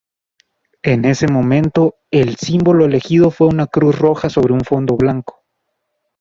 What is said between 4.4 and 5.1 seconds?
un fondo